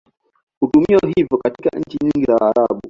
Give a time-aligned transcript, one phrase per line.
[0.59, 2.79] Hutumiwa hivyo katika nchi nyingi za Waarabu.